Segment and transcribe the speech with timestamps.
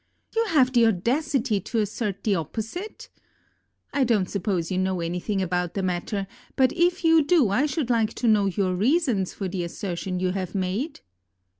[0.35, 3.07] You have the audacity to assert the opposite!
[3.93, 7.91] I don't suppose you know anything about the matter; but if you do, I should
[7.91, 11.01] like to know your reasons for the assertion you have made."